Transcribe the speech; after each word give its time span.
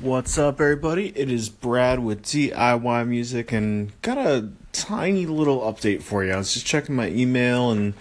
What's 0.00 0.38
up, 0.38 0.60
everybody? 0.60 1.08
It 1.16 1.28
is 1.28 1.48
Brad 1.48 1.98
with 1.98 2.22
DIY 2.22 3.08
Music, 3.08 3.50
and 3.50 3.90
got 4.00 4.16
a 4.16 4.48
tiny 4.70 5.26
little 5.26 5.62
update 5.62 6.02
for 6.02 6.24
you. 6.24 6.30
I 6.30 6.36
was 6.36 6.54
just 6.54 6.64
checking 6.64 6.94
my 6.94 7.08
email 7.08 7.72
and 7.72 7.94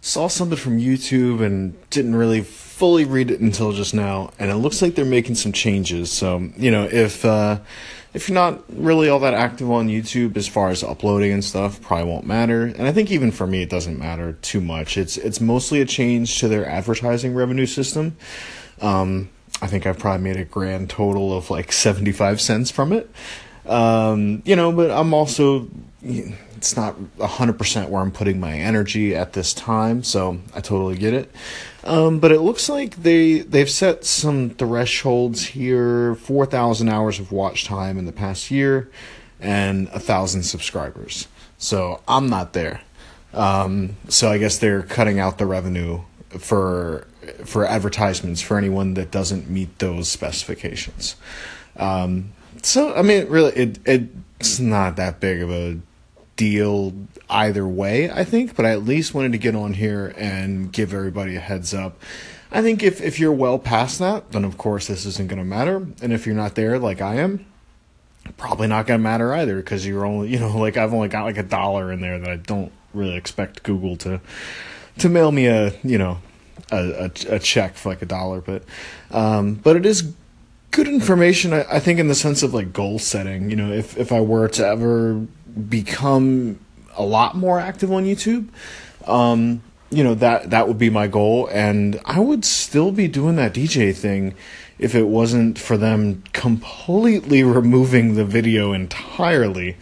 saw 0.00 0.28
something 0.28 0.56
from 0.56 0.78
YouTube 0.78 1.44
and 1.44 1.74
didn't 1.90 2.14
really 2.14 2.42
fully 2.42 3.04
read 3.04 3.32
it 3.32 3.40
until 3.40 3.72
just 3.72 3.94
now. 3.94 4.30
And 4.38 4.48
it 4.48 4.58
looks 4.58 4.80
like 4.80 4.94
they're 4.94 5.04
making 5.04 5.34
some 5.34 5.50
changes. 5.50 6.12
So, 6.12 6.50
you 6.56 6.70
know, 6.70 6.84
if 6.84 7.24
uh, 7.24 7.58
if 8.14 8.28
you're 8.28 8.34
not 8.34 8.62
really 8.72 9.08
all 9.08 9.18
that 9.18 9.34
active 9.34 9.68
on 9.72 9.88
YouTube 9.88 10.36
as 10.36 10.46
far 10.46 10.68
as 10.68 10.84
uploading 10.84 11.32
and 11.32 11.42
stuff, 11.42 11.82
probably 11.82 12.12
won't 12.12 12.26
matter. 12.26 12.66
And 12.66 12.82
I 12.82 12.92
think 12.92 13.10
even 13.10 13.32
for 13.32 13.48
me, 13.48 13.62
it 13.62 13.70
doesn't 13.70 13.98
matter 13.98 14.34
too 14.34 14.60
much. 14.60 14.96
It's 14.96 15.16
it's 15.16 15.40
mostly 15.40 15.80
a 15.80 15.84
change 15.84 16.38
to 16.38 16.46
their 16.46 16.64
advertising 16.64 17.34
revenue 17.34 17.66
system. 17.66 18.16
Um, 18.80 19.30
I 19.62 19.66
think 19.66 19.86
I've 19.86 19.98
probably 19.98 20.22
made 20.22 20.36
a 20.36 20.44
grand 20.44 20.90
total 20.90 21.36
of 21.36 21.50
like 21.50 21.72
75 21.72 22.40
cents 22.40 22.70
from 22.70 22.92
it. 22.92 23.10
Um, 23.66 24.42
you 24.44 24.56
know, 24.56 24.72
but 24.72 24.90
I'm 24.90 25.12
also, 25.12 25.68
it's 26.02 26.76
not 26.76 26.98
100% 27.18 27.88
where 27.88 28.02
I'm 28.02 28.10
putting 28.10 28.40
my 28.40 28.54
energy 28.54 29.14
at 29.14 29.34
this 29.34 29.52
time, 29.52 30.02
so 30.02 30.40
I 30.54 30.60
totally 30.60 30.96
get 30.96 31.12
it. 31.14 31.30
Um, 31.84 32.20
but 32.20 32.32
it 32.32 32.40
looks 32.40 32.68
like 32.68 33.02
they, 33.02 33.40
they've 33.40 33.70
set 33.70 34.04
some 34.04 34.50
thresholds 34.50 35.44
here 35.44 36.14
4,000 36.14 36.88
hours 36.88 37.20
of 37.20 37.32
watch 37.32 37.64
time 37.64 37.98
in 37.98 38.06
the 38.06 38.12
past 38.12 38.50
year 38.50 38.90
and 39.40 39.88
a 39.88 39.92
1,000 39.92 40.42
subscribers. 40.42 41.28
So 41.58 42.02
I'm 42.08 42.28
not 42.28 42.54
there. 42.54 42.80
Um, 43.32 43.96
so 44.08 44.30
I 44.30 44.38
guess 44.38 44.58
they're 44.58 44.82
cutting 44.82 45.20
out 45.20 45.38
the 45.38 45.46
revenue 45.46 46.00
for 46.38 47.06
for 47.44 47.66
advertisements 47.66 48.40
for 48.40 48.56
anyone 48.56 48.94
that 48.94 49.10
doesn't 49.10 49.50
meet 49.50 49.78
those 49.78 50.08
specifications. 50.08 51.16
Um, 51.76 52.32
so 52.62 52.94
I 52.94 53.02
mean, 53.02 53.28
really, 53.28 53.52
it 53.52 53.78
it's 53.86 54.60
not 54.60 54.96
that 54.96 55.20
big 55.20 55.42
of 55.42 55.50
a 55.50 55.78
deal 56.36 56.94
either 57.28 57.66
way, 57.66 58.10
I 58.10 58.24
think. 58.24 58.56
But 58.56 58.66
I 58.66 58.70
at 58.72 58.84
least 58.84 59.14
wanted 59.14 59.32
to 59.32 59.38
get 59.38 59.54
on 59.54 59.74
here 59.74 60.14
and 60.16 60.72
give 60.72 60.94
everybody 60.94 61.36
a 61.36 61.40
heads 61.40 61.74
up. 61.74 62.00
I 62.52 62.62
think 62.62 62.82
if 62.82 63.00
if 63.00 63.20
you're 63.20 63.32
well 63.32 63.58
past 63.58 63.98
that, 63.98 64.32
then 64.32 64.44
of 64.44 64.58
course 64.58 64.86
this 64.86 65.06
isn't 65.06 65.28
going 65.28 65.38
to 65.38 65.44
matter. 65.44 65.76
And 66.02 66.12
if 66.12 66.26
you're 66.26 66.34
not 66.34 66.54
there, 66.54 66.78
like 66.78 67.00
I 67.00 67.16
am, 67.16 67.46
probably 68.36 68.68
not 68.68 68.86
going 68.86 68.98
to 68.98 69.02
matter 69.02 69.32
either 69.34 69.56
because 69.56 69.86
you're 69.86 70.04
only 70.04 70.28
you 70.28 70.38
know 70.38 70.56
like 70.58 70.76
I've 70.76 70.94
only 70.94 71.08
got 71.08 71.24
like 71.24 71.38
a 71.38 71.42
dollar 71.42 71.92
in 71.92 72.00
there 72.00 72.18
that 72.18 72.30
I 72.30 72.36
don't 72.36 72.72
really 72.92 73.16
expect 73.16 73.62
Google 73.62 73.96
to 73.98 74.20
to 75.00 75.08
mail 75.08 75.32
me 75.32 75.46
a 75.46 75.72
you 75.82 75.98
know 75.98 76.18
a, 76.70 77.10
a, 77.28 77.34
a 77.34 77.38
check 77.38 77.74
for 77.74 77.88
like 77.88 78.02
a 78.02 78.06
dollar, 78.06 78.40
but 78.40 78.62
um, 79.10 79.54
but 79.54 79.76
it 79.76 79.86
is 79.86 80.12
good 80.70 80.88
information. 80.88 81.52
I, 81.52 81.64
I 81.70 81.80
think 81.80 81.98
in 81.98 82.08
the 82.08 82.14
sense 82.14 82.42
of 82.42 82.54
like 82.54 82.72
goal 82.72 82.98
setting. 82.98 83.50
You 83.50 83.56
know, 83.56 83.72
if 83.72 83.96
if 83.96 84.12
I 84.12 84.20
were 84.20 84.48
to 84.48 84.66
ever 84.66 85.26
become 85.68 86.60
a 86.96 87.02
lot 87.02 87.36
more 87.36 87.58
active 87.58 87.92
on 87.92 88.04
YouTube, 88.04 88.48
um, 89.06 89.62
you 89.90 90.04
know 90.04 90.14
that 90.14 90.50
that 90.50 90.68
would 90.68 90.78
be 90.78 90.90
my 90.90 91.06
goal, 91.06 91.48
and 91.52 92.00
I 92.04 92.20
would 92.20 92.44
still 92.44 92.92
be 92.92 93.08
doing 93.08 93.36
that 93.36 93.54
DJ 93.54 93.94
thing 93.94 94.34
if 94.78 94.94
it 94.94 95.04
wasn't 95.04 95.58
for 95.58 95.76
them 95.76 96.24
completely 96.32 97.44
removing 97.44 98.14
the 98.14 98.24
video 98.24 98.72
entirely 98.72 99.76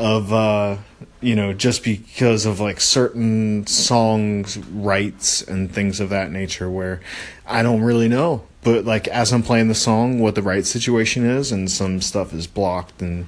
of 0.00 0.32
uh, 0.32 0.78
you 1.20 1.36
know 1.36 1.52
just 1.52 1.84
because 1.84 2.46
of 2.46 2.58
like 2.58 2.80
certain 2.80 3.66
songs 3.66 4.56
rights 4.56 5.42
and 5.42 5.72
things 5.72 6.00
of 6.00 6.08
that 6.08 6.32
nature 6.32 6.70
where 6.70 7.00
I 7.46 7.62
don't 7.62 7.82
really 7.82 8.08
know. 8.08 8.44
But 8.62 8.84
like 8.84 9.06
as 9.08 9.32
I'm 9.32 9.42
playing 9.42 9.68
the 9.68 9.74
song 9.74 10.18
what 10.18 10.34
the 10.34 10.42
right 10.42 10.64
situation 10.66 11.24
is 11.24 11.52
and 11.52 11.70
some 11.70 12.00
stuff 12.00 12.32
is 12.32 12.46
blocked 12.46 13.02
in 13.02 13.26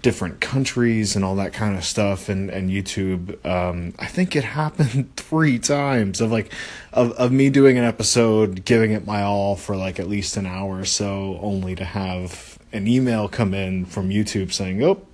different 0.00 0.40
countries 0.40 1.16
and 1.16 1.24
all 1.24 1.34
that 1.36 1.52
kind 1.52 1.76
of 1.76 1.84
stuff 1.84 2.28
and 2.28 2.48
and 2.50 2.70
YouTube 2.70 3.44
um, 3.44 3.92
I 3.98 4.06
think 4.06 4.34
it 4.34 4.44
happened 4.60 5.14
3 5.16 5.58
times 5.58 6.20
of 6.22 6.32
like 6.32 6.52
of 6.92 7.12
of 7.12 7.32
me 7.32 7.50
doing 7.50 7.76
an 7.76 7.84
episode 7.84 8.64
giving 8.64 8.92
it 8.92 9.06
my 9.06 9.22
all 9.22 9.56
for 9.56 9.76
like 9.76 10.00
at 10.00 10.08
least 10.08 10.36
an 10.38 10.46
hour 10.46 10.78
or 10.78 10.84
so 10.84 11.38
only 11.42 11.74
to 11.74 11.84
have 11.84 12.58
an 12.72 12.86
email 12.86 13.28
come 13.28 13.52
in 13.52 13.84
from 13.84 14.10
YouTube 14.10 14.52
saying 14.52 14.82
oh 14.82 15.07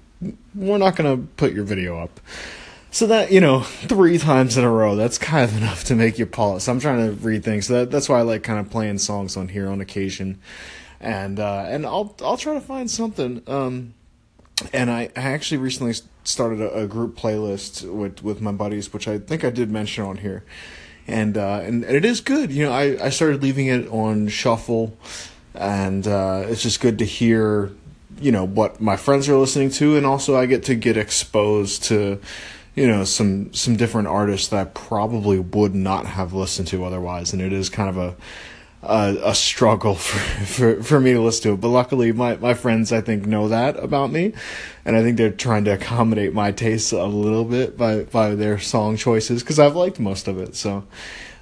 we're 0.55 0.79
not 0.79 0.97
going 0.97 1.17
to 1.17 1.27
put 1.37 1.53
your 1.53 1.65
video 1.65 1.99
up. 1.99 2.21
So 2.91 3.09
that, 3.09 3.33
you 3.33 3.41
know, 3.41 3.61
three 3.63 4.19
times 4.19 4.57
in 4.57 4.65
a 4.65 4.71
row, 4.71 4.95
that's 4.95 5.19
kind 5.19 5.45
of 5.45 5.57
enough 5.57 5.85
to 5.85 5.97
make 5.97 6.19
you 6.19 6.27
pause. 6.27 6.69
I'm 6.69 6.81
trying 6.81 7.07
to 7.07 7.13
read 7.13 7.45
things. 7.45 7.67
So 7.67 7.81
that, 7.81 7.91
that's 7.91 8.09
why 8.09 8.21
I 8.21 8.23
like 8.23 8.43
kind 8.43 8.61
of 8.61 8.71
playing 8.71 8.99
songs 8.99 9.37
on 9.37 9.49
here 9.49 9.69
on 9.69 9.81
occasion. 9.81 10.39
And, 11.01 11.41
uh, 11.41 11.67
and 11.67 11.85
I'll, 11.85 12.15
I'll 12.23 12.37
try 12.37 12.55
to 12.55 12.61
find 12.61 12.91
something. 12.91 13.43
Um, 13.47 13.95
and 14.73 14.91
I, 14.91 15.11
I 15.17 15.23
actually 15.23 15.59
recently 15.59 15.95
started 16.23 16.61
a, 16.61 16.83
a, 16.83 16.87
group 16.87 17.17
playlist 17.17 17.91
with, 17.93 18.23
with 18.23 18.41
my 18.41 18.53
buddies, 18.53 18.93
which 18.93 19.09
I 19.09 19.19
think 19.19 19.45
I 19.45 19.51
did 19.51 19.71
mention 19.71 20.05
on 20.05 20.19
here. 20.19 20.45
And, 21.09 21.37
uh, 21.37 21.61
and, 21.65 21.85
and 21.85 21.97
it 21.97 22.05
is 22.05 22.21
good. 22.21 22.53
You 22.53 22.67
know, 22.67 22.73
I, 22.73 23.07
I 23.07 23.09
started 23.11 23.43
leaving 23.43 23.67
it 23.67 23.89
on 23.89 24.29
shuffle 24.29 24.97
and, 25.53 26.07
uh, 26.07 26.45
it's 26.47 26.63
just 26.63 26.81
good 26.81 26.99
to 27.01 27.05
hear 27.05 27.73
you 28.21 28.33
know 28.33 28.45
what 28.45 28.81
my 28.81 28.97
friends 28.97 29.29
are 29.29 29.37
listening 29.37 29.71
to 29.71 29.97
and 29.97 30.07
also 30.07 30.37
I 30.37 30.47
get 30.47 30.65
to 30.65 30.75
get 30.75 30.97
exposed 30.97 31.85
to 31.85 32.21
you 32.75 32.87
know 32.87 33.05
some 33.05 33.53
some 33.53 33.77
different 33.77 34.09
artists 34.09 34.49
that 34.49 34.61
I 34.61 34.71
probably 34.71 35.39
would 35.39 35.75
not 35.75 36.07
have 36.07 36.33
listened 36.33 36.69
to 36.69 36.85
otherwise 36.85 37.33
and 37.33 37.41
it 37.41 37.53
is 37.53 37.69
kind 37.69 37.89
of 37.89 37.97
a 37.97 38.17
a, 38.83 39.31
a 39.31 39.35
struggle 39.35 39.95
for, 39.95 40.45
for 40.45 40.83
for 40.83 41.01
me 41.01 41.13
to 41.13 41.21
listen 41.21 41.43
to 41.45 41.53
it. 41.55 41.61
But 41.61 41.69
luckily 41.69 42.13
my 42.13 42.37
my 42.37 42.55
friends 42.55 42.93
I 42.93 43.01
think 43.01 43.27
know 43.27 43.49
that 43.49 43.77
about 43.83 44.11
me 44.11 44.33
and 44.85 44.97
I 44.97 45.03
think 45.03 45.17
they're 45.17 45.31
trying 45.31 45.65
to 45.65 45.73
accommodate 45.73 46.35
my 46.35 46.53
tastes 46.53 46.93
a 46.93 47.05
little 47.05 47.45
bit 47.45 47.77
by 47.77 48.05
by 48.05 48.35
their 48.35 48.59
song 48.59 48.97
choices 48.97 49.43
cuz 49.43 49.59
I've 49.59 49.77
liked 49.77 50.01
most 50.01 50.29
of 50.29 50.39
it 50.39 50.55
so 50.57 50.85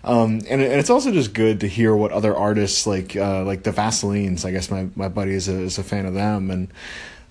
um, 0.05 0.41
and, 0.49 0.61
and 0.61 0.63
it's 0.63 0.91
also 0.91 1.13
just 1.13 1.33
good 1.33 1.61
to 1.61 1.69
hear 1.69 1.95
what 1.95 2.11
other 2.11 2.37
artists 2.37 2.87
like 2.87 3.15
uh, 3.15 3.45
like 3.45 3.63
the 3.63 3.71
Vaselines. 3.71 4.45
I 4.45 4.51
guess 4.51 4.71
my, 4.71 4.89
my 4.97 5.09
buddy 5.09 5.33
is 5.33 5.49
a, 5.49 5.61
is 5.61 5.79
a 5.79 5.85
fan 5.85 6.07
of 6.07 6.15
them, 6.15 6.51
and 6.51 6.69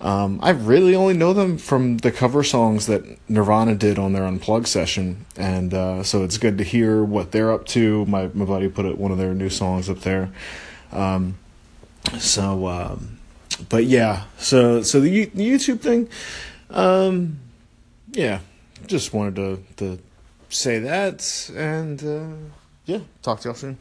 um, 0.00 0.40
I 0.42 0.50
really 0.50 0.94
only 0.94 1.14
know 1.14 1.34
them 1.34 1.58
from 1.58 1.98
the 1.98 2.10
cover 2.10 2.42
songs 2.42 2.86
that 2.86 3.04
Nirvana 3.28 3.74
did 3.74 3.98
on 3.98 4.14
their 4.14 4.24
Unplugged 4.24 4.68
session, 4.68 5.26
and 5.36 5.74
uh, 5.74 6.02
so 6.02 6.24
it's 6.24 6.38
good 6.38 6.56
to 6.58 6.64
hear 6.64 7.04
what 7.04 7.30
they're 7.32 7.52
up 7.52 7.66
to. 7.66 8.06
My 8.06 8.30
my 8.32 8.46
buddy 8.46 8.68
put 8.68 8.86
it, 8.86 8.96
one 8.96 9.12
of 9.12 9.18
their 9.18 9.34
new 9.34 9.50
songs 9.50 9.90
up 9.90 10.00
there. 10.00 10.30
Um, 10.92 11.36
so, 12.18 12.66
um, 12.68 13.18
but 13.68 13.84
yeah, 13.84 14.24
so 14.38 14.82
so 14.82 14.98
the, 14.98 15.26
the 15.26 15.46
YouTube 15.46 15.80
thing, 15.80 16.08
um, 16.70 17.38
yeah, 18.12 18.40
just 18.86 19.12
wanted 19.12 19.36
to 19.36 19.62
to 19.76 20.02
say 20.48 20.78
that 20.78 21.50
and. 21.54 22.02
Uh, 22.02 22.52
yeah, 22.86 23.00
talk 23.22 23.40
to 23.40 23.48
y'all 23.48 23.56
soon. 23.56 23.78